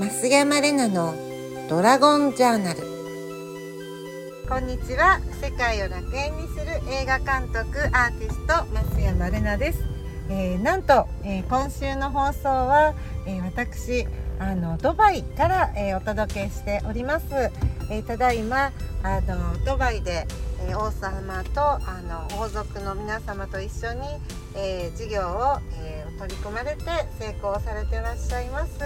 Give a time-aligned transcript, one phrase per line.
[0.00, 1.14] 増山玲奈の
[1.68, 2.80] ドラゴンジャーナル。
[4.48, 5.20] こんにちは。
[5.42, 8.64] 世界を楽園にする映画監督アーティスト
[8.96, 9.84] 増山玲奈です、
[10.30, 12.94] えー、なんと、えー、今週の放送は、
[13.26, 14.06] えー、私
[14.38, 17.26] あのドバイから、えお届けしております、
[17.90, 18.72] えただいま
[19.02, 20.26] あのドバイで、
[20.66, 24.00] え王様とあの王族の皆様と一緒に、
[24.56, 26.84] え事業を、え取り組まれて
[27.18, 28.80] 成功されていらっしゃいます。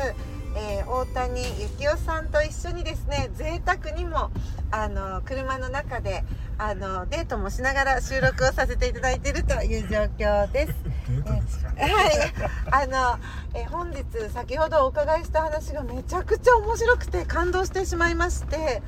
[0.57, 4.31] えー、大谷幸雄さんと一緒にですね贅沢にも
[4.71, 6.25] あの車の中で
[6.59, 10.75] あのデートもしながら収録をさせていただいているという状況です。
[11.77, 11.93] えー、
[12.71, 13.19] はい、あの、
[13.55, 18.83] えー、本日先ほどお伺いした話がめちゃくちゃ面白くて感動してしまいまして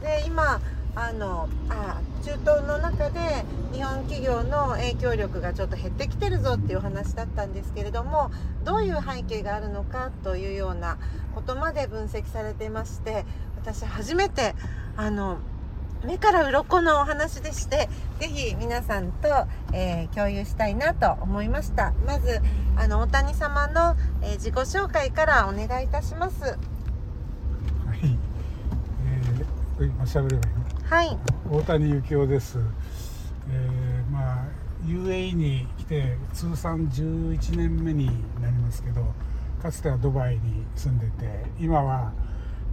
[0.00, 0.60] で今
[0.94, 8.30] あのあ中東の中で日本企業の影響力がちょっと減ってきてるぞっていう話だったんですけれども
[8.64, 10.98] どういう背景があるのかというような
[11.34, 13.24] ことまで分析されていまして
[13.56, 14.54] 私初めて
[14.96, 15.38] あの
[16.04, 19.28] 目から鱗のお話でして是非皆さんと、
[19.72, 21.92] えー、共有したいなと思いました。
[22.04, 22.40] まず
[22.76, 26.42] あの大谷様の、えー、自己紹介からお願いいたします。
[26.42, 26.58] はい、
[29.06, 30.61] えー、
[30.92, 31.16] はい。
[31.50, 32.58] 大谷幸雄です、
[33.48, 34.44] えー、まあ
[34.84, 38.08] UAE に来て通算11年目に
[38.42, 39.02] なりますけど
[39.62, 42.12] かつてはドバイに住んでて今は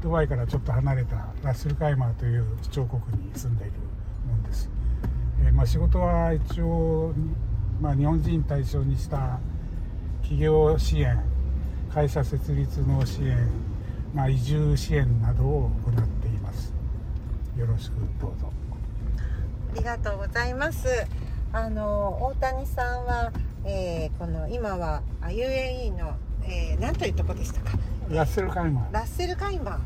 [0.03, 3.71] ドバイからちょっと離れたラッセルカイマーという首長国に住んでいる
[4.27, 4.69] もんです、
[5.45, 7.13] えー、まあ、仕事は一応、
[7.79, 9.39] まあ、日本人対象にした
[10.23, 11.23] 企業支援
[11.93, 13.49] 会社設立の支援、
[14.13, 16.18] まあ、移住支援などを行っています
[17.59, 18.49] よろしくどうぞ。
[19.75, 20.87] ありがとうございます。
[21.51, 23.33] あの大谷さんは、
[23.65, 27.77] えー、この今は UAE の、えー、何というとこでしたか？
[28.09, 29.81] ラッセルカイマンラッセルカイマン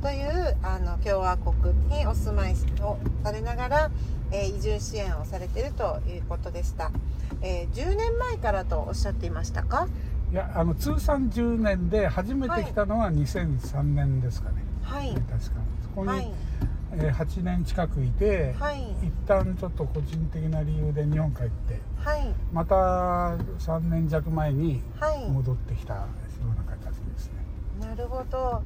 [0.00, 3.90] という、あの共和国にお住まいをされながら、
[4.32, 6.90] えー、移住支援をされているということでした、
[7.42, 9.86] えー、10年前からとおっしゃっていましたか？
[10.32, 14.64] いやあの通算10年で初めて来たのは2003年ですかね。
[14.82, 15.12] はい。
[15.12, 15.36] 確か。
[15.82, 16.32] そこに、はい
[17.00, 22.74] えー、8年近くいて、はい、一旦ちょっと個人的な理由で日本帰って、はい、また
[23.58, 24.82] 3年弱前に
[25.32, 26.00] 戻ってきたよ
[26.42, 27.34] うな形ですね。
[27.80, 28.62] はい、なるほど。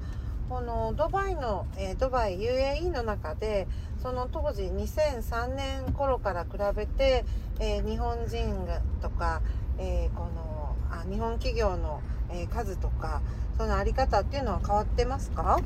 [0.48, 3.66] このドバイの、えー、ドバイ UAE の中で
[4.02, 7.24] その当時2003年頃から比べて、
[7.58, 8.66] えー、日本人
[9.00, 9.40] とか、
[9.78, 13.20] えー、このあ日本企業の、え数とか
[13.58, 15.58] そのあり方っていうのは変わってますか？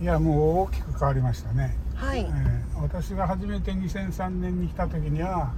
[0.00, 1.74] いやもう大きく変わりましたね。
[1.94, 5.54] はい、えー、私が初めて2003年に来た時には、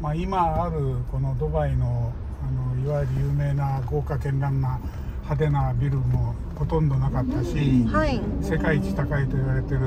[0.00, 2.12] まあ、今あるこのドバイの
[2.42, 4.78] あのいわゆる有名な豪華絢爛な
[5.24, 9.80] 派手なビルもほとんどなかったし、はい、世界一高いと言われてる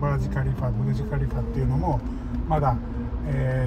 [0.00, 2.00] バージカリファブルジカリファっていうのも
[2.48, 2.76] まだ、
[3.26, 3.66] え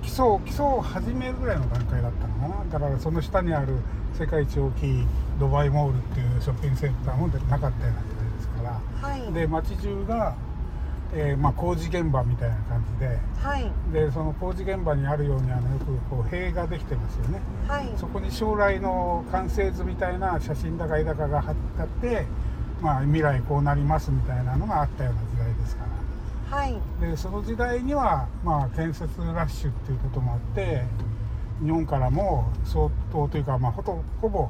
[0.00, 2.72] ー、基礎基礎を始めるぐらいの段階だったのかな。
[2.72, 3.74] だからその下にある
[4.14, 5.06] 世界一大きい
[5.40, 8.11] ドバイモールっていうショッピングセンターもなかったような
[9.02, 10.34] はい、で街中が
[11.14, 22.26] えー、まあ、工事現場みたいな感じで,、はい、でその工事現場にあるようにあのよくこう塀ができてますよね、はい、そこに将来の完成図みたいな写真だか絵高が貼ってあって、
[22.80, 25.84] まあ、未来こうなりますみたいなのがあったような時代ですか
[26.50, 30.84] ら、はい、でその時代には、まあ、建設ラッシュっていうこともあって
[31.62, 34.48] 日本からも相当というか、まあ、ほとほぼ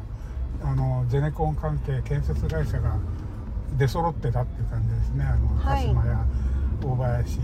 [0.62, 2.97] あのゼネコン関係建設会社が
[3.78, 5.25] 出揃ってたっていう感じですね。
[5.25, 6.25] あの、鹿島や
[6.84, 7.38] 大林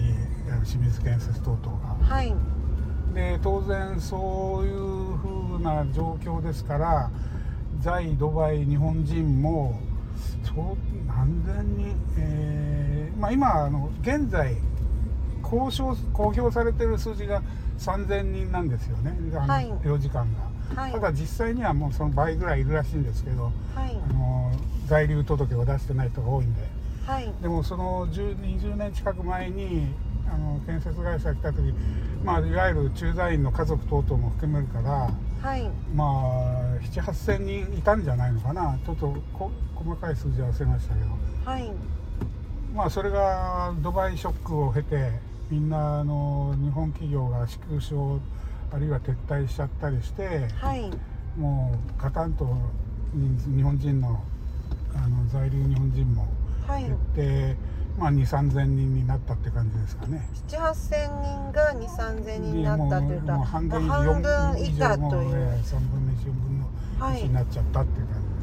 [0.65, 2.15] 清水建設等々が。
[2.15, 2.35] はい、
[3.15, 7.11] で当然そういうふうな状況ですから
[7.81, 9.79] 在ドバイ日本人も
[10.43, 10.77] そう
[11.11, 14.57] 安全に、えーまあ、今あの現在
[15.43, 17.43] 交渉公表されてる数字が
[17.79, 20.27] 3000人なんですよね、はい、領事館
[20.75, 23.51] が、はい、ただ実際にはもうその倍ぐらいいるらしいんですけど、は
[23.87, 24.18] い、あの
[24.89, 26.63] 在留届を出してない人が多いんで。
[27.07, 29.95] はい、でもその20年近く前に
[30.31, 31.73] あの建設会社が来た時、
[32.23, 36.09] まあ、いわゆる駐在員の家族等々も含めるから、はい、まあ
[36.83, 38.79] 7 8 0 0 0人いたんじゃないのかな。
[38.85, 41.07] ちょっとこ細かい数字は忘れましたけど、
[41.45, 41.73] はい、
[42.75, 45.13] まあそれがドバイショックを経て
[45.51, 48.21] みんなあの日本企業が縮小
[48.71, 50.91] あるいは撤退しちゃったりして、はい、
[51.39, 52.47] もうカタンと
[53.15, 54.23] 日本人の
[54.95, 56.27] あの在留日本人も
[56.69, 57.57] 減って、はい、
[57.99, 60.29] まあ、2 3 0 0 0人になったって感じですかね。
[60.49, 66.67] 7 8 0 0 0人が2 3 0 0 0人になったというと半分半分以下という、3分の1分の
[67.01, 68.41] 1になっちゃったっていう感じで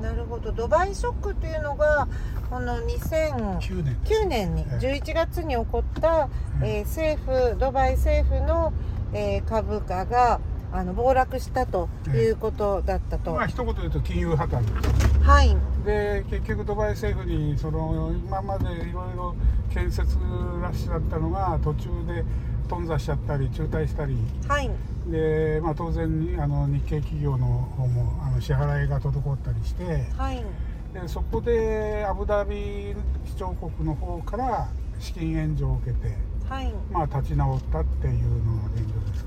[0.00, 0.52] すね、はなるほど。
[0.52, 2.08] ドバイショックというのが
[2.50, 5.00] この2009 9年年にええ。
[5.00, 6.28] 11月に起こった、
[6.62, 8.72] えー政府ドバイ政府の、
[9.12, 10.40] えー株価が
[10.76, 15.56] あの暴落したということだったと、まあ一言で言うと金融破綻はい。
[15.86, 19.34] で結局ドバイ政府にその今までいろいろ
[19.72, 20.16] 建設
[20.60, 22.24] ラッシュだったのが途中で
[22.68, 24.18] 頓挫しちゃったり中退したり。
[24.46, 24.70] はい。
[25.06, 30.04] で、まあ、当然あの日系企業の方もあの支払いが滞ったりして。
[30.18, 30.44] はい。
[30.92, 32.94] でそこでアブダビ
[33.24, 34.68] 首長国の方から
[34.98, 36.16] 資金援助を受けて、
[36.50, 36.72] はい。
[36.90, 38.55] まあ、立ち直ったっていうの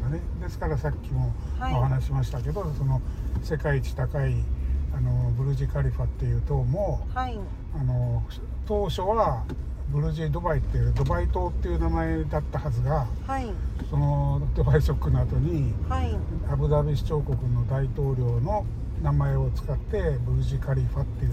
[0.09, 0.41] が現状ですかね。
[0.41, 1.73] ですからさっきもはい。
[1.73, 3.01] お話ししましたけど、その
[3.43, 4.35] 世界一高い
[4.95, 7.39] あのブルジ・カリファっていう塔もはい。
[7.75, 8.23] あの
[8.65, 9.43] 当初は
[9.89, 13.51] ブルジ・ドバイっていうドバイ島っていう名前だったはずがはい。
[13.89, 16.15] そのドバイショックの後にはい。
[16.51, 18.65] アブダビ首長国の大統領の
[19.01, 21.31] 名前を使ってブルジ・カリファっていう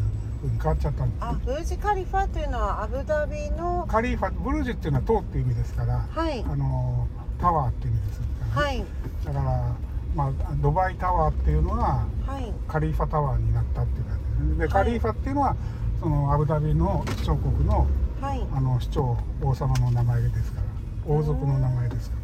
[0.63, 6.45] 変わっちゃったんですあブージ・カリファというのはアブダビのカリファブルジっていうのは塔っていう意味ですからはい。
[6.49, 7.09] あの
[7.41, 8.26] タワーっていう意味ですね
[8.57, 8.85] はい。
[9.25, 9.77] だから、
[10.15, 10.33] まあ、
[10.63, 12.53] ドバイタワーっていうのがはい。
[12.67, 14.57] カリファタワーになったっていう感じですね。
[14.57, 14.73] ではい。
[14.73, 15.57] カリファっていうのは
[16.01, 17.87] そのアブダビの首長国の
[18.21, 18.47] はい。
[18.55, 22.17] あの首長王様の名前ですから王族の名前ですか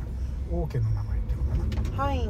[0.50, 2.04] ら王家の名前っていうのかな。
[2.04, 2.28] はい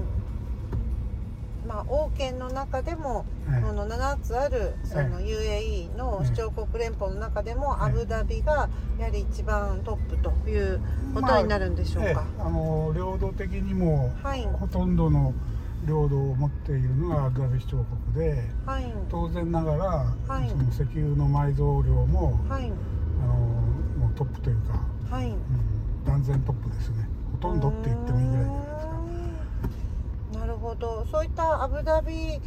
[1.73, 10.81] まあ王権の中でもええこの7つあるその UAE の首長国連邦の中でもアブダビがやはり一番トップという
[11.15, 12.27] ことになるんでしょうええか。
[12.39, 14.43] あの領土的にもはい。
[14.43, 15.33] ほとんどの
[15.87, 18.93] 領土を持っているのがアブダビ首長国ではい。
[19.09, 20.51] 当然ながら、はい。
[20.51, 22.71] その石油の埋蔵量もはい。
[23.23, 25.31] あのもうトップというか、はい。
[25.31, 25.39] うん、
[26.05, 27.09] 断然トップですね。
[27.33, 28.72] ほとんどって言ってもいいぐらいです
[30.63, 31.07] ほど。
[31.11, 32.41] そういったアブダビ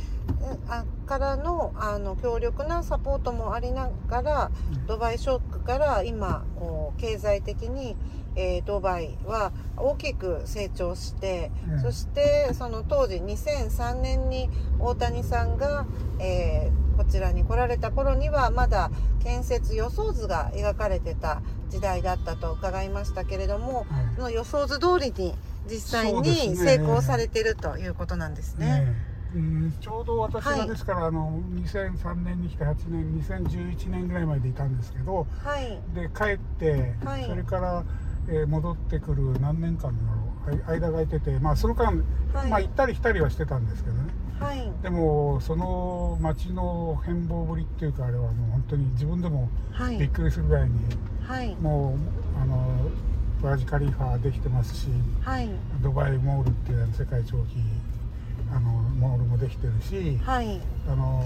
[1.06, 4.86] からのあの強力なサポートもありながらうん。
[4.88, 7.96] ドバイショックから今こう経済的に、
[8.36, 11.82] えードバイは大きく成長して、うん。
[11.82, 15.86] そしてその当時2003年に大谷さんが、
[16.20, 18.90] えーこちらに来られた頃にはまだ
[19.22, 23.86] 建設予想図が描かれてた時代だったと伺いましたけれども、はい
[24.16, 25.36] その予想図通りに
[25.70, 29.16] 実際に成功されているということなんですね。
[29.82, 37.26] ちょうど私はいがですから、あの2003年に来て8年2011年ぐらいまでいたんですけどはい、で帰って、はい。
[37.26, 37.84] それから、
[38.30, 41.88] えー戻ってくる何年間だろう間が空いててまあその間、
[42.34, 42.50] はい。
[42.50, 44.14] まあ行ったり来たりはしてたんですけどね。
[44.40, 50.80] はい、でもその街の変貌ぶりっていうかあれはもう本当に自分でもはい、びっくりするぐらいに、
[51.22, 51.98] はい、も
[52.38, 52.90] うあの
[53.46, 54.88] バージカリファできてますし
[55.24, 55.48] はい、
[55.84, 57.58] ドバイモールっていう世界長期
[58.52, 61.24] あのモールもできてるし、はい、あの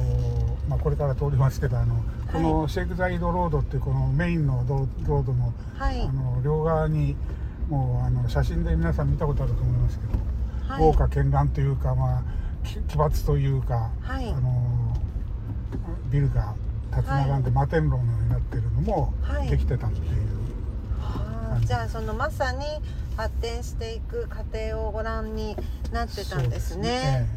[0.68, 1.96] まあ、これから通りますけどあの
[2.32, 6.02] このシェイクザイドロードっていうこのメインのロロードのはい。
[6.02, 7.16] あ、の両側に
[7.70, 12.24] もうあの写真で皆さん見たことあると思いますけど、はい、豪華絢爛というか、まあ、
[12.68, 14.30] き奇抜というか、はい。
[14.30, 14.94] あの
[16.12, 16.54] ビルが
[16.92, 19.50] 立ち並んで摩天楼のようになってるのもはい。
[19.50, 20.29] できてたっていう、
[21.66, 22.66] じゃあそのまさに
[23.18, 25.56] 発展していく過程をご覧に
[25.92, 27.28] なってたんですね。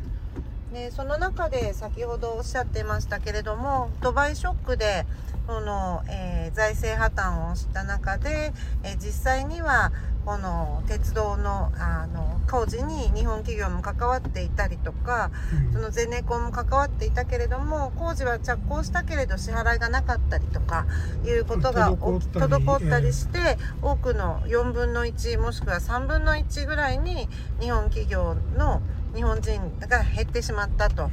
[0.73, 5.05] でその中で先ほどおっしゃってましたけれどもドバイショックで
[5.47, 8.53] その、えー財政破綻をした中で、
[8.83, 9.93] えー実際には
[10.25, 15.73] この鉄道のあの工事に日本企業も関わっていたりとかええうん。
[15.73, 20.87] そのゼネコンも関わっていたけれども工事は着工したけれど支払いがなかったりとか
[21.25, 27.29] いうことが滞ったり滞ったりして、多くの4分の1もしくは3分の1ぐらいに
[27.61, 28.81] 日本企業の
[29.15, 31.11] 日本人が減ってしまったと。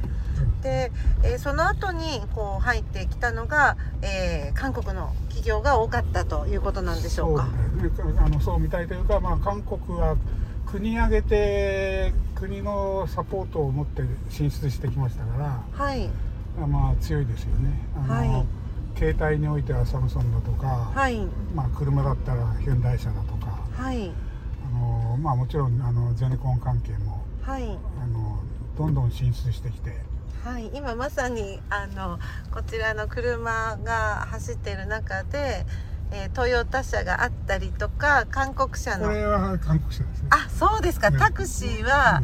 [0.60, 0.92] で、
[1.24, 7.48] えーその後にこう入ってきたのが、えー韓国の企業が多かったということなんでしょうか。
[7.96, 8.18] そうね。
[8.18, 10.16] あのそうみたいというか、まあ、韓国は
[10.66, 16.08] 国挙げて国のサポートを持って進出してきましたからはい、
[16.62, 17.70] あまあ強いですよね。
[17.96, 18.46] あの、はい。
[18.96, 21.18] 携帯においてはサムソンだとか、はい、
[21.54, 24.12] まあ、車だったらヒュンダイ車だとかはい、
[24.66, 27.62] あの、まあ、もちろんあのゼネコン関係もはい。
[27.64, 28.42] あの
[28.76, 29.96] どんどん進出してきて
[30.44, 32.18] はい、今まさにあの
[32.50, 35.66] こちらの車が走っている中で、
[36.12, 40.28] えートヨタ車があったりとか韓国車このれは韓国車ですね。
[40.30, 41.10] あそうですか。
[41.10, 41.18] ね。
[41.18, 42.20] タクシーは、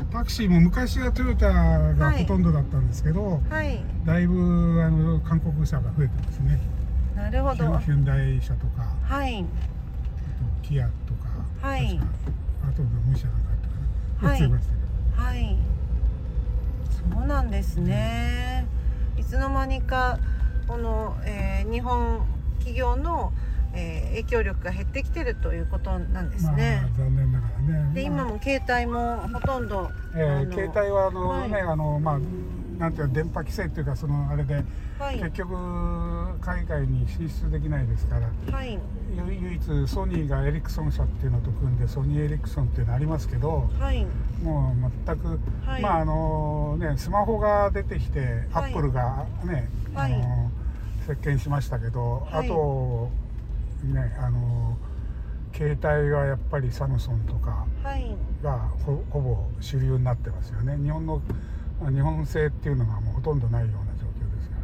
[0.00, 0.06] うん。
[0.10, 3.80] タクシーも昔はトヨタがほとんどだったんですけど、はい。
[4.04, 6.58] だいぶあの韓国車が増えてますね。
[7.14, 7.78] なるほど。
[7.78, 9.38] ヒュンダイ車とかはい。
[9.38, 12.00] あとキアとか、はい。
[12.68, 14.42] あとムシャなんかあったかな、はい。
[15.16, 15.69] はい
[17.12, 18.66] そうなんですね
[19.16, 20.18] いいつの間にか
[20.66, 22.26] この、えー、日本
[22.58, 23.32] 企業の
[23.72, 26.82] えー、影響力が減ってきてるということなんですね。
[26.82, 27.94] まあ、残念ながらね。
[27.94, 29.90] で、今も携帯もほとんど。
[30.14, 32.18] えー、携帯はあの、はい、ねあのまあ
[32.78, 34.64] なんていう電波規制っていうかそのあれで、
[35.00, 35.54] はい、結局
[36.42, 38.78] 海外に進出できないですから、はい、
[39.16, 44.04] 唯一ソニーがエリクソン社っていうのと組んでソニーエリクソンっていうのありますけど、はい、
[44.42, 50.50] もう全く、はい、まああのねスマホが出てきて、アップルがね、あの
[51.06, 53.10] 席巻しましたけど、あと
[53.82, 54.76] ねあの
[55.54, 57.66] 携帯はやっぱりサムソンとか
[58.42, 60.76] がほ,、ほぼ主流になってますよね。
[60.76, 61.22] 日本の
[61.90, 63.89] 日本製っていうのがもうほとんどないような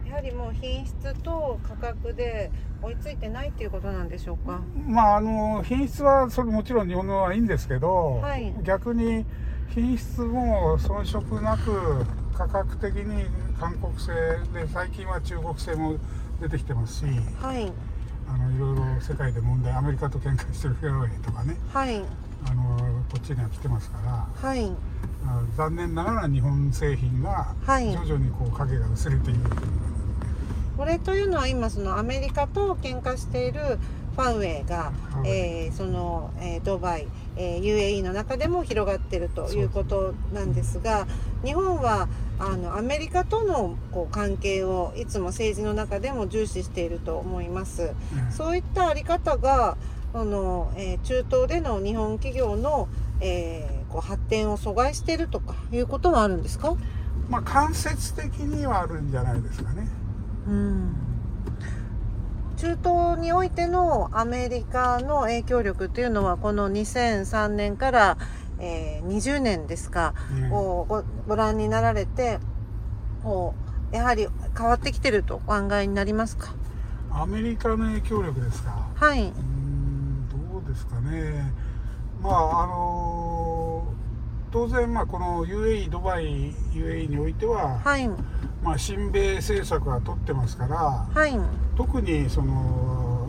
[0.09, 2.51] やはりもう品質と価格で
[2.83, 4.61] 追いついてないっていうことなんでしょうか？
[4.87, 9.25] まああの品質はそれもちろん日本のはいいんですけど、はい、逆に
[9.75, 13.27] 品質も遜色なく価格的に
[13.59, 14.13] 韓国製
[14.53, 15.97] で最近は中国製も
[16.41, 17.05] 出てきてますし、
[17.41, 17.73] はい、
[18.29, 21.97] あのいろいろ世界で問題アメリカと喧嘩してるフェアウェイとかね、はい、
[22.45, 22.77] あの
[23.11, 23.99] こっちには来てますか
[24.43, 24.71] ら、はい、
[25.57, 29.57] 残念ながら日本製品が徐々にこう影が薄れているという、
[30.77, 33.79] これというのは今そのアメリカと喧嘩している
[34.15, 34.93] ファンウェイが、
[35.27, 37.07] えー、その、えー、ドバイ、
[37.37, 41.07] えー、UAE の中でも広がってるということなんですが
[41.45, 47.93] 日本はあのアメリカとのこう関係をいつも政治の中でも重視していると思います。
[48.15, 49.77] うん、そういったあり方が
[50.13, 52.89] この、えー、中東での日本企業の、
[53.21, 56.75] えー、こう発展を阻害しているとかいうことはあるんですか？
[57.29, 59.89] まあ間接的にはあるんじゃないですかね。
[60.47, 60.97] うん。
[62.57, 68.17] 中東においてのアメリカの影響力っていうのはこの2003年から、
[68.59, 72.39] えー、20年ですか、うん、をごご覧になられて
[73.23, 73.55] こ
[73.93, 74.27] うやはり
[74.57, 76.55] 変わってきてるとお考えになりますか？
[77.11, 78.89] アメリカの影響力ですか？
[78.95, 79.25] はい。
[79.25, 81.53] うんどうですかね。
[82.23, 83.26] まああのー、
[84.57, 88.09] 当然まあこの UAE ドバイ UAE においては、はい。
[88.63, 91.39] まあ、親米政策は取ってますから、はい、
[91.77, 93.29] 特にその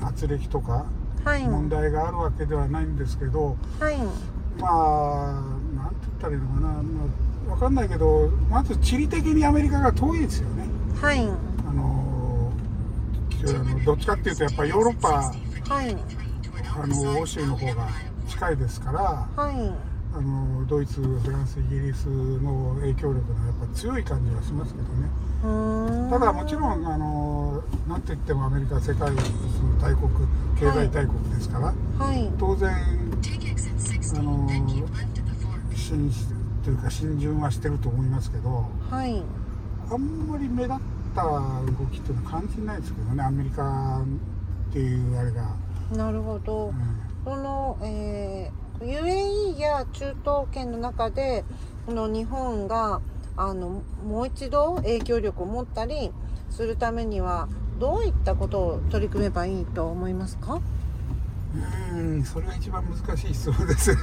[0.00, 0.86] 圧力とか
[1.24, 3.98] 問題があるわけではないんですけど、はい、
[4.56, 5.32] まあ
[5.76, 7.04] なんて言ったらいいのかな、ま
[7.48, 10.68] あ、分かんないけどまず地理的にアメリカが遠いですよね。
[11.02, 12.52] はい、あの
[13.84, 15.96] どっちかっていうとやっぱりヨーロッパ、はい、
[16.80, 17.88] あの欧州の方が
[18.28, 19.26] 近いですから。
[19.36, 25.08] はいあのドイツフランスイギリスの影響力がやっぱ強い感じはしますけどね。
[26.08, 29.16] ただもちろんあのなんといってもアメリカ世界の
[29.80, 30.08] 大国
[30.58, 34.48] 経済大国ですから、はい、当然あの
[35.74, 36.10] 新
[36.62, 39.20] というか浸潤はしてると思いますけど、はい、
[39.90, 40.78] あんまり目立っ
[41.14, 44.00] た動きっていうのは感じないですけどねアメリカ
[44.70, 45.56] っていうあれが。
[45.94, 46.74] なるほど、うん、
[47.24, 51.44] その、えー UAE や中東圏の中で
[51.86, 53.00] この日本が
[53.36, 56.12] あのもう一度影響力を持ったり
[56.50, 57.48] するためには
[57.78, 60.60] どういったことを取り組めばいいと思いますか？
[61.92, 63.92] うんそれが一番難しい質問です。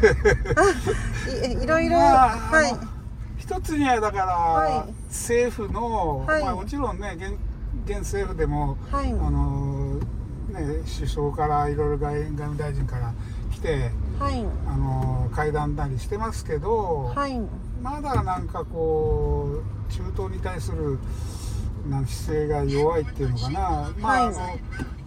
[1.48, 2.76] いいろいろ、まあ、はい。
[3.38, 7.34] 一つにはだから、はい、政府の、はい、まあ、もちろんね現
[7.86, 13.14] 現政府でも、はい、あのね首相からいろいろ外務大臣から
[13.52, 17.42] 来てはい、あの会談なりしてますけど、はい、
[17.82, 21.00] まだなんかこう中東に対する
[21.90, 24.38] な姿勢が弱いっていうのかな、まあ、あの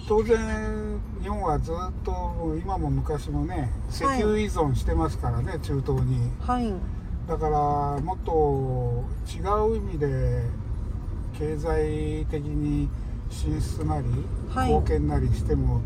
[0.09, 6.30] 当然日本はずっと今も昔もね石油依存してますからね、中東に、
[7.28, 9.40] だからもっと違
[9.73, 10.42] う意味で
[11.38, 12.88] 経済的に
[13.30, 14.06] 進出なり
[14.49, 15.80] 貢献なりしても、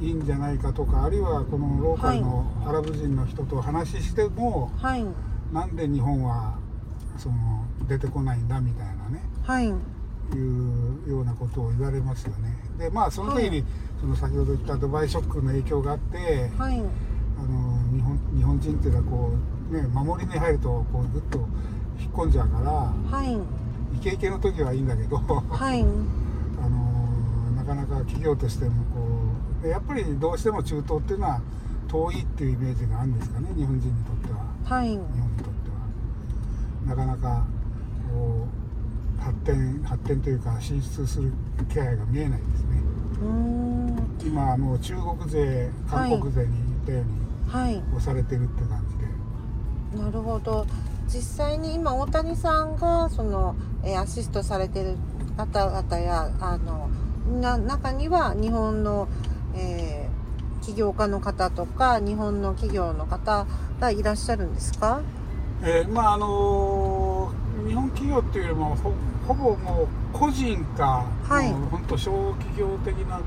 [0.00, 5.04] いいんじゃないかとかあるいはこのローカルのアラブ人の人と話しても、はい、
[5.52, 6.58] なんで日本は
[7.16, 7.36] その
[7.88, 9.72] 出てこないんだみたいなね、はい、い
[11.06, 12.56] うようなことを言われますよね。
[12.78, 13.64] でまあその時に、はい、
[14.00, 16.82] その先ほど言ったドバイショックの影響があって、はい、
[17.38, 19.30] あの日本日本人っていうのはこ
[19.70, 21.38] う、ね、守りに入るとこうぐっと
[21.98, 23.34] 引っ込んじゃうから、はい、
[23.96, 25.82] イケイケの時はいいんだけど、はい、
[26.62, 29.15] あのなかなか企業としてもこう
[29.68, 31.40] やっぱりどうしても中東っていうのは
[31.88, 35.76] 遠いっていうイメージがあるんですかね日本人にとっては、はい、日本にとっては。
[36.86, 37.44] なかなか
[38.12, 38.46] こ
[39.18, 41.32] う発展発展というか進出する
[41.68, 42.76] 気配が見えないですね。
[44.24, 47.10] 今はもう中国勢韓国勢に言ったように、
[47.48, 50.66] はい、押されてるって感じで、なるほど。
[51.08, 53.54] 実際に今大谷さんがその、
[53.84, 54.96] えー、アシストされてる
[55.36, 56.88] 方々やあの
[57.40, 59.08] な中には日本の、
[59.56, 63.46] えー、起業家の方とか日本の企業の方
[63.80, 65.00] がいらっしゃるんですか、
[65.62, 68.92] えー、まああのー、日本企業っていうよりもほ
[69.26, 73.20] ほぼもう個人か、はい、本当小企業的な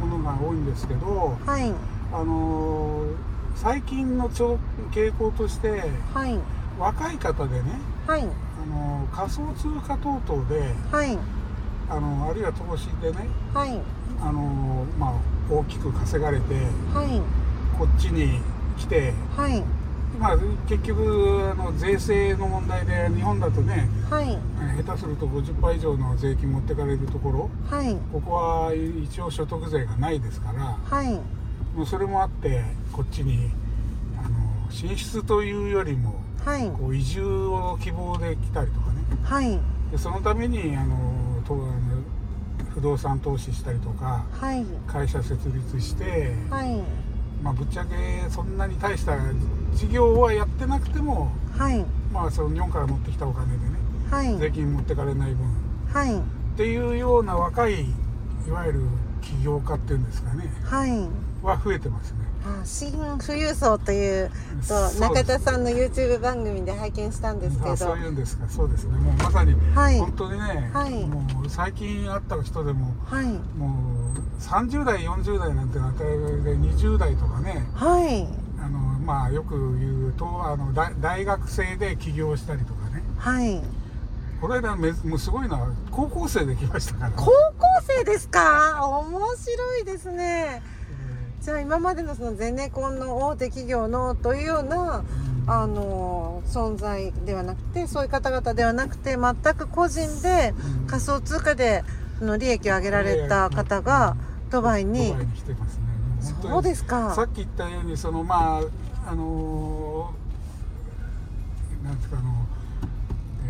[0.00, 1.72] ものが多いんですけど、はい、
[2.12, 3.14] あのー、
[3.54, 5.82] 最近の傾向として、
[6.12, 6.38] はい、
[6.78, 7.62] 若い方でね、
[8.06, 8.24] はい、あ
[8.66, 11.18] の仮想通貨等々で、はい。
[11.90, 13.80] あのあるいは投資でね、はい、
[14.20, 15.12] あのまあ、
[15.52, 16.54] 大きく稼がれて、
[16.92, 17.20] はい、
[17.78, 18.40] こっちに
[18.76, 19.62] 来て、はい、
[20.18, 24.36] まあ、結局あの税制の問題で日本だとね、はい、
[24.84, 31.14] 下手すると50%以上の税金持ってかれるところ、はい、ここは一応所得税がないですから、はい、
[31.76, 33.50] もうそれもあってこっちに
[34.18, 39.58] あの進出というよりも、はい、こう移住を希望で来たりとかね、はい、
[39.92, 41.54] でそのためにあのと
[42.78, 46.80] 不動産投資したりとか、はい、会社設立して、はい、
[47.42, 47.96] まあ、ぶっちゃけ
[48.30, 49.18] そんなに大した
[49.74, 53.62] 事業はやってなくても、はい、まあ、その日本から持ってきたお金でね、
[54.08, 55.48] はい、税金持ってかれない分、
[55.92, 56.20] はい、っ
[56.56, 58.80] ていうような若いいわゆる
[59.22, 61.08] 起業家っていうんですかね、はい、
[61.42, 62.27] は増えてますね。
[62.64, 64.30] 新富裕層という
[64.66, 67.76] と中田さんの YouTube 番組で拝見したんですけど。
[67.76, 68.48] そういうんですか。
[68.48, 68.98] そうですね。
[68.98, 73.26] もうまさに、はい、本当にね、はい、もう最近会った人でも、はい、
[73.56, 78.26] もう30代40代なんてなったら20代とかね、はい、
[78.60, 83.02] あのまあよく言うとあの大学生で起業したりとかね。
[83.18, 83.62] はい。
[84.40, 85.58] この間めもうすごいな
[85.90, 87.10] 高校生で来ましたから。
[87.16, 87.32] 高校
[87.82, 88.86] 生ですか？
[88.86, 90.62] 面白いですね
[91.40, 95.04] じゃあ今までのそのゼネコンの大手企業のというような、
[95.46, 100.52] あの存在ではなくてそういう方々ではなくて全く個人で
[100.86, 101.84] 仮想通貨で
[102.20, 104.14] の利益を上げられた方が
[104.50, 105.14] ドバイに。
[106.42, 107.14] そうですか。
[107.14, 108.60] さっき言ったようにそのま
[109.06, 110.12] ああの
[111.82, 112.46] なんていうかあの、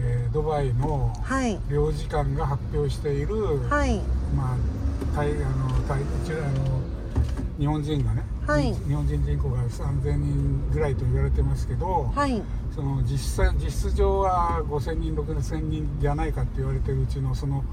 [0.01, 1.13] えー、ドバイの
[1.69, 4.01] 領事館が発表している、はい、
[4.37, 6.88] まあタイあのタイあの
[7.59, 12.41] 日本人がね、はい、日本人人口が3000人ぐらいと言われてますけど、はい、
[12.73, 17.65] その実際実質上は5000人6000人じゃないかって言われてるうちのその、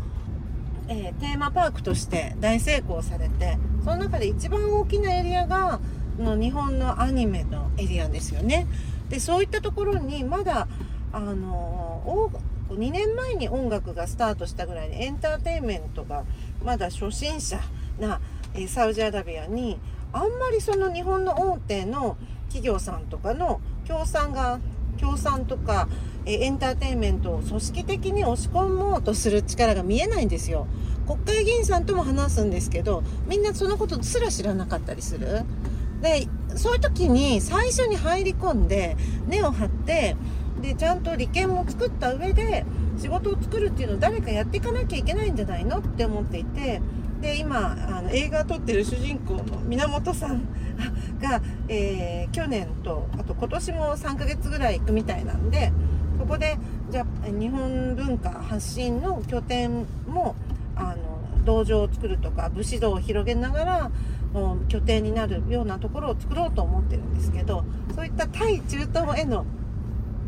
[0.87, 5.79] えー、テーマパークとして大成功されてその中で一番大きなエリアが
[6.17, 8.67] の日本のアニメのエリアですよね。
[9.09, 10.67] でそういったところにまだ
[11.13, 12.31] あの
[12.69, 16.23] 2年前に音楽がスタートしたぐらいでエンターテインメントが
[16.63, 17.59] まだ初心者
[17.99, 18.19] な
[18.57, 19.77] えサウジアラビアに
[20.13, 24.59] あんまりその日本の大手の企業さんとかの協賛が
[24.97, 25.89] 協賛とか
[26.25, 30.67] えエンターテインメントを組織的に押し込もうとする力が見えないんですよ。
[31.05, 35.43] 国会議員さんとも話すんですけどみんなそのことすら知らなかったりする。
[36.01, 38.95] でそういう時に最初に入り込んで
[39.27, 40.15] 根を張って
[40.61, 42.65] でちゃんと利権も作った上で
[42.97, 46.81] 仕事を作るっていうのを誰かやっていかなきゃいけないんじゃないのって思っていて
[47.25, 50.43] で今あの映画を撮ってる主人公の源さん
[51.19, 55.73] が、えー、去年とあと今年も3ヶ月ぐらい行くみたいなんで
[56.19, 56.55] そこで
[56.91, 60.35] じゃあ日本文化発信の拠点も
[60.75, 63.91] あの道場を作るとか武士道を広げながら
[64.67, 69.45] 拠点になるようなところを作ろうと思ってるんですけどそういった対中東への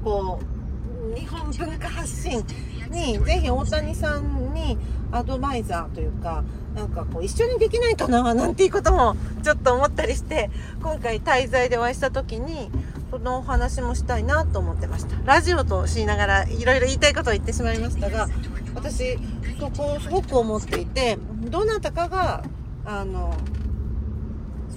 [0.03, 2.43] こう日本文化発信
[2.89, 4.78] にぜひ大谷さんに
[5.12, 6.43] アドバイザーというか
[6.76, 10.50] なんかこう一緒にできないかななんていうこともちょっと思ったりして
[10.82, 12.69] 今回滞在でお会いした時に
[13.10, 15.15] そのお話もしたいなと思ってました。
[15.26, 18.28] ラジオとしながらいろいろ言いたいことを言ってしまいましたが
[18.76, 19.17] 私
[19.60, 21.17] そこをすごく思っていて
[21.50, 22.43] どなたかが
[22.86, 23.34] あの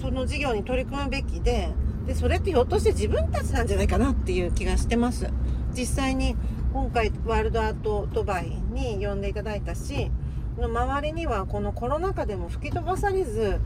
[0.01, 1.69] その事業に取り組むべきで
[2.07, 5.29] でそれってひょっとして自分たちなんじゃないかなっていう気がしてます。
[5.73, 6.35] 実際に
[6.73, 10.09] 今回ワールドアートドバイに呼んでいただいたし
[10.57, 13.59] の周りにはこのコロナ禍でも吹き飛ばされず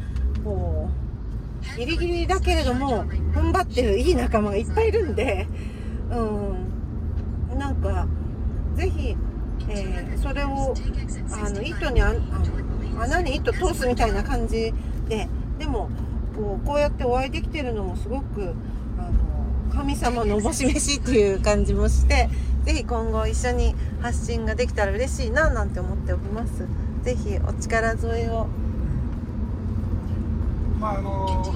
[0.44, 0.90] こ
[1.76, 5.48] うギリギリだけれども踏ん張ってるいい仲間がいっぱいいるんで
[6.12, 6.66] うん。
[7.58, 8.08] なんか
[8.76, 9.16] 是非、
[9.70, 10.76] えー、それを
[11.32, 12.14] あの糸にあ
[13.00, 14.74] 穴に糸通すみたいな感じ
[15.08, 15.90] ででも
[16.36, 18.54] こうこうやってお会いできてるのもすごく
[19.00, 22.30] あの神様のおぼし飯っていう感じもして
[22.66, 26.66] 是非今後一緒に発信ができたら嬉しいななんて思っております。
[27.04, 28.48] ぜひお力添えを。
[30.80, 31.56] まああの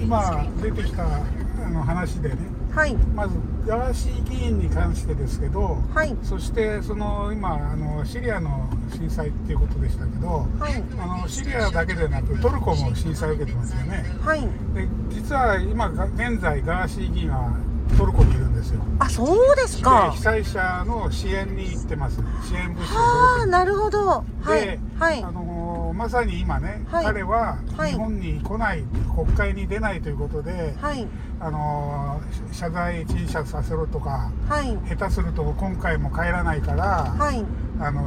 [0.00, 2.36] 今出てきたあの話でね、
[2.74, 2.94] はい。
[3.14, 6.16] まずガーシー議員に関してですけど、はい。
[6.24, 10.82] そしてその今あのシリアの震災っていうことでしたけど、はい。
[10.98, 14.04] あのシリアだけでなくトルコも震災を受けてますよね。
[14.20, 14.40] はい。
[14.74, 17.52] で実は今が現在ガーシー議員は
[17.96, 18.80] トルコにいるんですよ。
[18.98, 22.20] あそうですでか被災者の支援に行ってます。
[22.46, 24.06] 支援物資あ届なるほど。
[24.08, 24.24] は
[24.56, 25.18] いではい。
[25.20, 27.04] けあのーまさに今ね、はい。
[27.06, 27.90] 彼ははい。
[27.90, 28.84] 日本に来ない、
[29.16, 31.08] 国会に出ないということで、はい。
[31.40, 34.78] あのー謝罪陳謝させろとかはい。
[34.88, 37.44] 下手すると今回も帰らないから、はい。
[37.80, 38.02] あの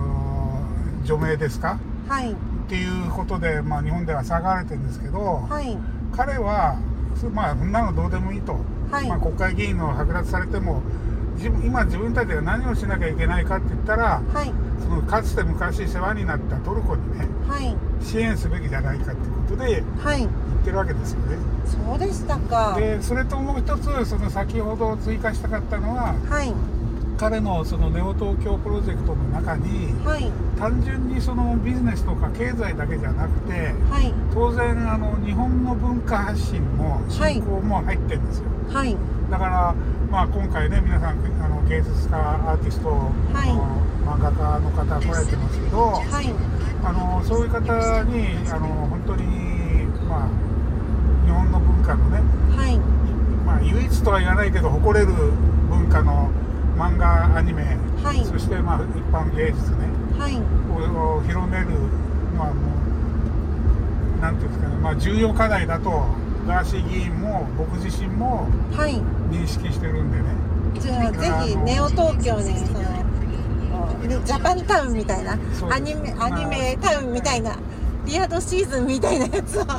[1.03, 1.79] ー除名ですか？
[2.07, 2.31] はい。
[2.31, 2.35] っ
[2.69, 5.77] ていうことで、まあ、日本では騒がれてるんですけど、はい。
[6.15, 6.90] 彼はす
[7.33, 8.55] まあそんなのどうでもいいと、
[8.91, 9.07] はい。
[9.07, 10.81] まあ、国会議員の剥奪されても
[11.35, 14.51] 自分今自分たちが何をしなきゃいけないかって言ったらはい。
[14.81, 17.75] そのかつて昔世話になったトルコにねはい。
[18.03, 20.19] 支援すべきじゃないかってことではい。
[20.19, 20.29] 言っ
[20.63, 21.37] てるわけですよね。
[21.65, 22.75] そうでしたか。
[22.77, 26.53] でそれともう一つその先ほど追加したかったのははい
[27.21, 30.25] 彼のそのネオ東京プロジェクトの中にはい。
[30.57, 34.11] 単純にそのビジネスとか経済だけじゃなくてはい。
[34.33, 38.97] 当然あの日本の文化発信も振興も入ってるんですよ、はい。
[39.29, 39.75] だから、
[40.09, 42.89] まあ、今回ね皆さんあの芸術家アーティスト、い。
[42.89, 46.33] あの漫画家の方来られてますけど、はい。
[46.83, 50.29] あのそういう方にあの本当に、まあ、
[51.25, 52.17] 日本の文化のね、
[52.57, 52.79] はい。
[53.45, 55.13] まあ、唯一とは言わないけど誇れる
[55.69, 56.31] 文化の
[56.81, 58.25] 漫画アニメ、はい。
[58.25, 59.85] そして、まあ、一般芸術ね。
[60.17, 60.35] はい。
[60.81, 61.67] を広める、
[62.35, 62.73] まあ、も
[64.17, 65.89] うなんていうんですかね、まあ、重要課題だと
[66.47, 68.95] ガーシー議員も僕自身もはい。
[69.29, 70.23] 認識してるんでね。
[70.79, 73.05] じゃあぜひネオ東京にそのね
[74.25, 75.37] ジャパンタウンみたいな
[75.69, 77.55] アニメアニメタウンみたいな
[78.05, 79.75] リアドシーズンみたいなやつを こ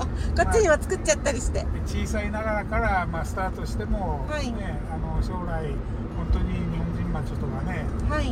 [0.49, 1.67] っちには作っちゃったりして。
[1.85, 4.53] 小さいながらから、まあ、スタートしても、はい。
[4.53, 5.67] ね、あの将来
[6.17, 6.72] 本当に
[7.13, 8.29] 日本人町とかねはい。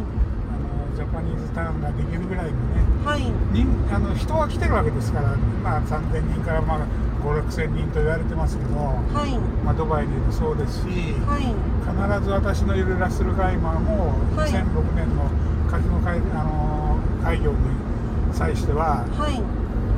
[0.49, 3.23] あのジャパニーズタウンができるぐらいのねはい。
[3.53, 6.87] 人あの人は来てるわけですから今3000人から、まあ、
[7.23, 9.39] 56000人と言われてますけど、はい。
[9.65, 10.89] まあ、ドバイにもそうですし、
[11.29, 11.53] はい。
[11.85, 14.51] 必ず私のいるラッスルガイマーもはい。
[14.51, 15.29] 2006年の
[15.71, 17.59] カジノ開,、あの開業に
[18.33, 19.41] 際してははい。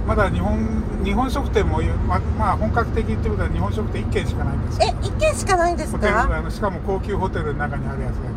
[0.06, 0.58] まだ日本
[1.04, 4.86] 日本食店も、ままあ、本格的ってことは日本食店1軒しかないんですよ。
[4.88, 8.31] え一軒しかないんですホテルかあのしかも高級ホテルの中にあるやつだ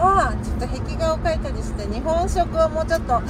[0.00, 3.20] けああちょっと壁画を描いたりして日本食はもうちょっと。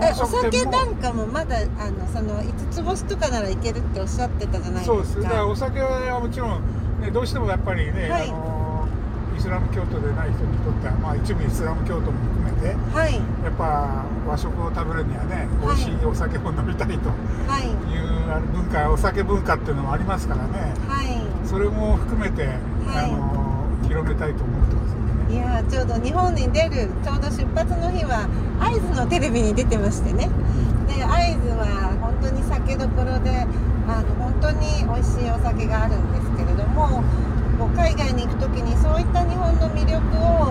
[0.00, 5.16] えお酒なんかもまだあのその5つ星とかならいけるっておっしゃってたじゃないそうです。
[5.16, 6.62] ですかだからお酒はもちろん、
[7.00, 8.28] ね、どうしてもやっぱりね、はい。
[8.28, 8.88] あの
[9.36, 13.16] イスラム教徒でない人にとっては、まあ、一部イスラム教徒も含めてやはい。
[13.16, 13.20] っ
[13.56, 17.08] ぱ和食を食べるにはね美味しいお酒を飲みたいと
[17.48, 17.64] はい。
[17.64, 20.74] いうあの文化お酒文化っていうのもありますからね。
[20.88, 21.48] はい。
[21.48, 22.46] それも含めて、
[22.86, 24.59] あの広めたいと思ってます
[25.30, 28.26] いやーちょうど日本に出るちょうど出発の日は
[28.58, 30.28] 会津のテレビに出てましてね
[30.90, 33.46] で会津は本当に酒どころで
[33.86, 37.02] あの本当に美味しいお酒があるんですけれども
[37.58, 40.50] こう海外に行く時にそういった日本の魅力を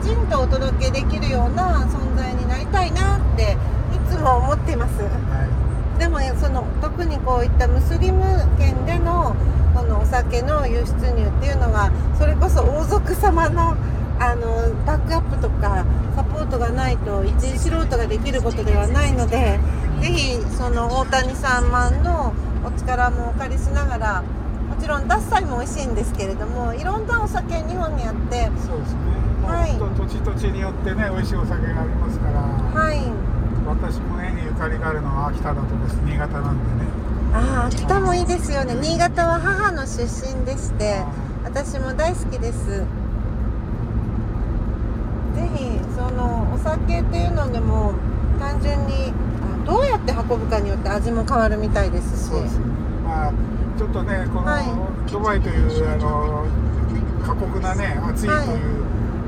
[0.00, 3.58] きちんとお届けできるような存在になりたいなって
[3.92, 5.02] いつも思っています。
[5.02, 5.48] は
[5.98, 8.24] でもその特にこういったムスリム
[8.58, 9.36] 圏での
[9.74, 13.76] このお酒の輸出入っていうのはそれこそ王族様の
[14.20, 15.84] あのバックアップとか
[16.16, 19.58] サポートがないと一素人ができることではないので
[20.00, 22.32] ぜひその大谷さんマンの
[22.64, 29.00] お力もお借りしながらもちろん獺祭も美味しいんですけれどもいろんなお酒日本にあっていそうですね。
[29.46, 29.72] はい。
[29.78, 33.00] 土地土地によってね美味しいお酒がありますから、はい。
[33.66, 35.66] 私も絵にゆかりがあるのは秋田だとか
[36.06, 36.90] 新潟なんでね。
[37.34, 38.74] ああ秋田もいいですよね。
[38.74, 41.02] 新潟は母の出身でして
[41.44, 42.84] 私も大好きです
[45.94, 47.94] そのお酒っていうのでも
[48.38, 52.32] 単純にあどうやって運ぶかによって味も変わるみたいですし。
[53.04, 53.32] まあ
[53.76, 54.64] ちょっとねこの、はい。
[55.10, 56.46] ドバイというあの
[57.24, 58.84] 過酷なね暑いという、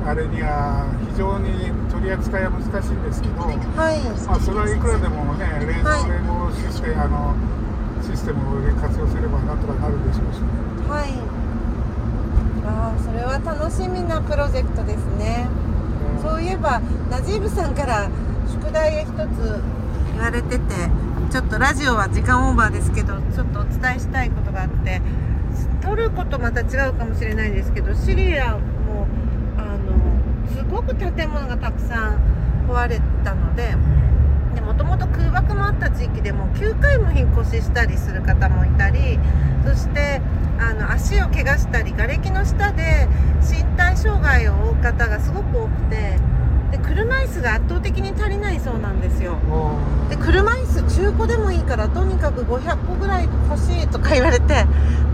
[0.07, 1.51] あれには非常に
[1.91, 3.57] 取り扱いは難しいんですけど、はい。
[4.27, 7.35] まあ、それはいくらでもね冷はい蔵冷房システム、あの
[8.03, 10.41] システムを活用すればなんとかなるでしょうし、
[10.89, 11.13] はい。
[12.65, 15.49] ああそれは楽しみなプロジェクトですね
[16.23, 18.09] そういえばナジーブさんから
[18.49, 19.63] 宿題が一つ
[20.15, 20.65] 言われてて
[21.31, 25.03] ちょっとラジオは時間オーバーですけどちょっとお伝えしたいことがあって
[25.83, 29.07] トルコとまた違うかもしれないんですけどシリアも
[29.57, 33.75] あのすごく建物がたくさん壊れたので
[34.77, 39.19] ともと空爆もあった地域でも9回でも引っ越ししたりする方もいたり
[39.65, 40.21] そして
[40.59, 43.09] あの足を怪我したり瓦礫の下で
[43.41, 46.19] 身体障害を負う方がすごく多くて
[46.71, 49.39] で車椅子が圧倒的に足りないそうなんですよ。
[50.11, 54.47] で車椅子中古でもいいからとにかく500個ぐらい欲しいとか言われて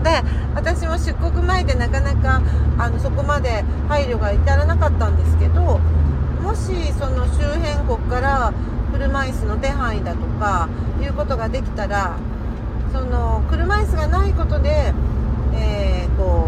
[0.03, 0.23] で
[0.55, 2.41] 私も出国前でなかなか
[2.77, 5.79] あのそこまで配慮が至らなかったんですけど
[6.41, 8.53] もしその周辺国から
[8.93, 10.69] 車椅子の手配だとか
[11.01, 12.17] いうことができたら
[12.91, 14.93] その車椅子がないことで、
[15.55, 16.47] えー、こ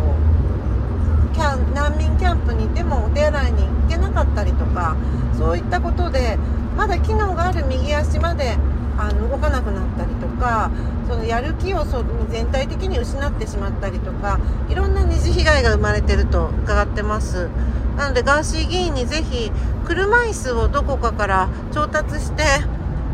[1.31, 4.95] うキャン難民キャンプにいてもお手洗いに行けなかったりとか
[5.37, 6.37] そういったことで
[6.77, 8.57] まだ機能がある右足まで
[8.97, 10.71] あの動かなくなったりとか
[11.07, 17.49] そのやる気をそ全体的に失ってしまったりとかいろんな二次被害が生まれてると伺ってます。
[17.97, 19.51] なのでガーシー議員にぜひ
[19.85, 22.43] 車椅子をどこかから調達して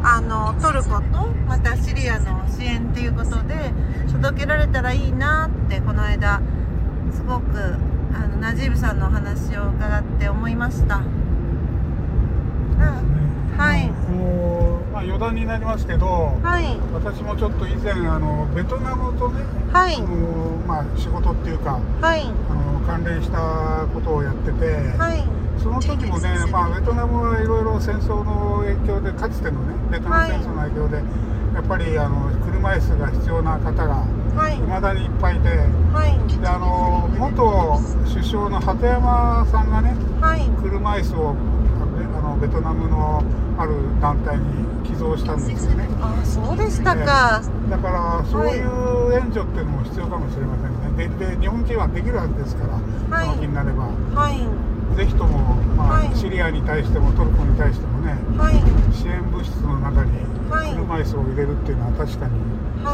[0.04, 3.72] あのトルコとまたシリアの支援っていうことで
[4.12, 6.41] 届けられたらいいなってこの間
[7.13, 7.58] すごく
[8.13, 11.02] あのナジーブさんのお話を伺って思いました。
[13.62, 13.89] はい。
[14.12, 16.08] もう、まあ、余談になりますけど、
[16.41, 19.96] はい、私もちょっと以前あのベトナムとね、はい。
[19.96, 20.08] あの
[20.65, 24.65] まあ、仕事っていうか、はい、あの関連したことをやってて、
[24.98, 25.24] はい、
[25.62, 30.98] その時もね、まあ、ベトナムはいろいろ戦争の影響でかつてのねベトナム戦争の影響で、
[31.54, 34.06] やっぱりあの車椅子が必要な方が
[34.54, 34.58] い。
[34.60, 41.36] まだにいっぱいいて、はい、であの元首相の鳩山さんがね、はい、車椅子を
[42.17, 43.24] あのベトナムの
[43.58, 45.88] ある団体に寄贈したんですよね。
[46.02, 58.60] あそうでしたか、だからそういう援助っていうのも必要かもしれませんねでで日本人はできるはずですから、はい、その気になれば、はい、ぜひとも、まあ、はい、シリアに対してもトルコに対してもね、はい、
[58.93, 60.12] 支援物質の中に
[60.75, 62.39] 車椅子を入れるっていうのは確かに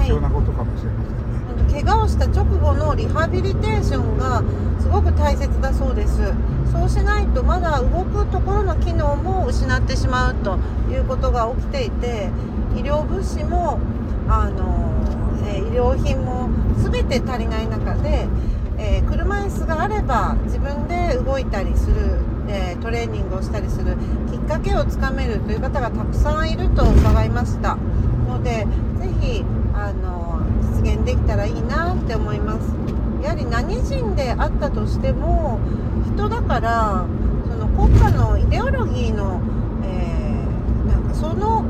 [0.01, 1.27] 必要なことかもしれません
[1.67, 4.43] ね、怪我をした直後のリハビリテーションが
[4.79, 6.33] すごく大切だそうです。
[6.71, 10.57] そうしないとまだ動くところの機能も失ってしまうと
[10.91, 12.29] いうことが起きていて
[12.75, 13.79] 医療物資も
[14.27, 14.93] あの、
[15.47, 16.46] えー、医療品も
[16.77, 18.27] 全て足りない中で、
[18.77, 23.95] えー、車椅子があれば自分で動いたりする、えー、トレーニングをしたりする
[24.31, 27.77] きっかけをつかめるという方がたくさんいると伺いました。
[28.27, 28.67] ので
[28.99, 30.41] ぜひあの
[30.75, 32.73] 実現できたらいいなって思います。
[33.23, 35.59] やはり何人であったとしても
[36.13, 37.05] 人だから
[37.49, 39.41] その国家のイデオロギーの、
[39.83, 41.65] えー、なんかその、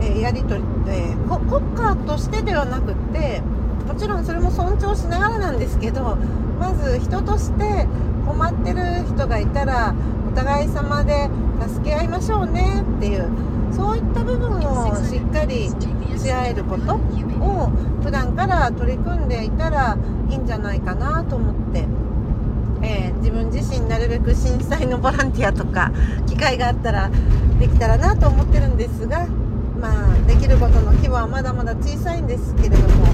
[0.00, 3.42] え、やり取り、え、国家としてではなくって
[3.88, 6.16] もちろんそれも尊重しながらなんですけど
[6.60, 7.86] まず人として
[8.26, 9.94] 困ってる人がいたら
[10.30, 11.28] お互い様で
[11.66, 13.28] 助け合いましょうねっていう
[13.72, 15.70] そういった部分をしっかり
[16.18, 16.98] し合えることを
[18.02, 19.96] 普段から取り組んでいたら
[20.28, 21.86] いいんじゃないかなと思って、
[22.82, 25.92] えー、自分自身なるべく震災のボランティアとか
[26.26, 27.10] 機会があったら
[27.58, 29.26] できたらなと思ってるんですが
[29.80, 33.06] まあできることの規模はまだまだ小さいんですけれども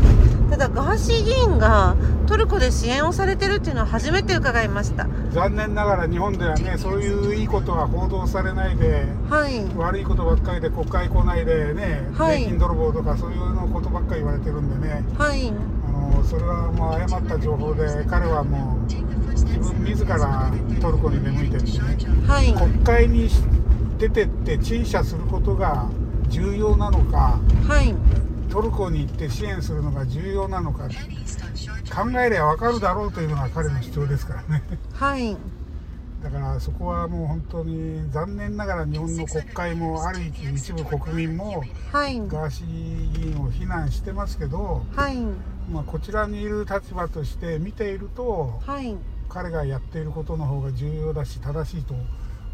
[0.51, 1.97] ただガーシー議員が
[2.27, 5.07] トルコで支援をされてるっていうのは初めて伺いました。
[5.33, 19.03] 残念ながら日本ではねそういういいことは報道されないで、はい、悪いことばっかりで国会来ないでね、はい、税金泥棒とかそういうのことばっかり言われてるんでね、はい、あのそれはもう誤った情報で彼はもう自
[19.59, 21.79] 分自らトルコに出向いてるんでね、
[22.27, 23.29] はい、国会に
[23.99, 25.89] 出てって陳謝することが
[26.35, 27.95] 重要なのか、はい、
[28.51, 30.91] トルコに行って支援するのが重要なのか考
[32.21, 34.65] えりゃ分かるだろうというのが彼の主張ですからね。
[34.95, 35.37] はい。
[36.25, 45.19] だからそこはもう本当に残念ながら日本の国会もある一部国民もガーシー議員を非難してますけど、はい、
[45.71, 48.97] まあ、こちらにいる立場として見ていると、はい、
[49.29, 51.95] 彼がやっていることの方が重要だし正しいと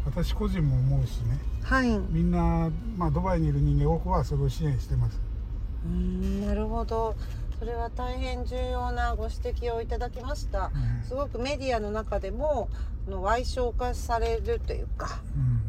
[0.05, 5.19] 私個人も思うしね、はい、みんな、まあ、ドバイにいる人間多くはそれを支援してます。
[5.85, 7.15] うんなるほど。
[7.59, 12.69] それは大変重要なご指摘をいただきました、うん、すごくメディアの中でも
[13.07, 15.21] の歪償化されるというか、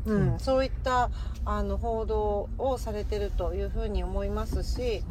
[0.07, 0.64] うん、うん、そう。
[0.64, 1.11] いった
[1.45, 5.03] あの報道をされてるというふうに思いますし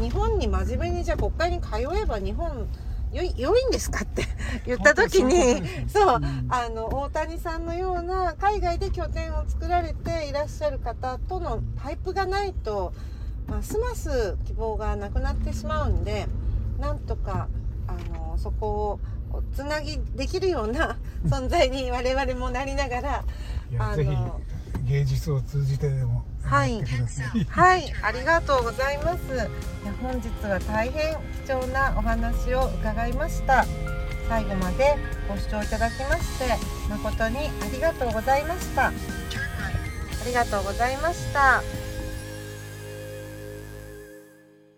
[0.00, 2.68] 日本に真面目にじゃあ国会に通えば日本
[3.12, 4.24] 良いんですかって
[4.66, 12.92] 言った時にそう、あの大谷さんのような海外で拠点を作られていらっしゃる方とのパイプがないと
[13.46, 16.26] ますます希望がなくなってしまうんで
[16.78, 17.48] なんとか
[17.86, 18.98] あのそこ
[19.32, 23.24] をつなぎできるような存在に我々もなりながら
[23.78, 24.10] あのぜひ
[24.84, 26.82] 芸術を通じてでもはい。
[27.48, 29.34] はい、ありがとうございます。
[29.34, 29.46] いや
[30.00, 33.66] 本日は大変貴重なお話を伺いました。
[34.28, 34.96] 最後まで
[35.28, 36.56] ご視聴いただきまして
[36.88, 38.86] 誠にありがとうございました。
[38.88, 38.92] あ
[40.24, 41.62] りがとうございました。